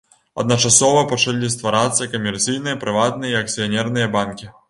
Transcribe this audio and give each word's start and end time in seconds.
Адначасова 0.43 1.03
пачалі 1.11 1.49
стварацца 1.57 2.07
камерцыйныя 2.15 2.79
прыватныя 2.85 3.31
і 3.35 3.39
акцыянерныя 3.43 4.07
банкі. 4.17 4.53